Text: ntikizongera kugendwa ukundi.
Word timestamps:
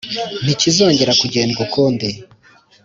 ntikizongera 0.43 1.11
kugendwa 1.21 1.59
ukundi. 1.67 2.07